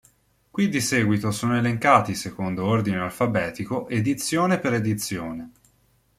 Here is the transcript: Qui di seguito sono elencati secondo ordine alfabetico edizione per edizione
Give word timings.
Qui 0.49 0.67
di 0.67 0.81
seguito 0.81 1.29
sono 1.29 1.55
elencati 1.57 2.15
secondo 2.15 2.65
ordine 2.65 2.97
alfabetico 2.97 3.87
edizione 3.87 4.57
per 4.57 4.73
edizione 4.73 5.51